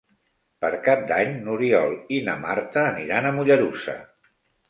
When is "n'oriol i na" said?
1.43-2.35